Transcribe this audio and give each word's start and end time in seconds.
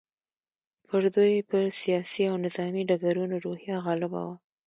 پر 0.87 1.03
دوی 1.15 1.35
په 1.49 1.59
سیاسي 1.81 2.23
او 2.31 2.35
نظامي 2.45 2.83
ډګرونو 2.89 3.35
روحیه 3.45 3.75
غالبه 3.85 4.21
وه. 4.27 4.35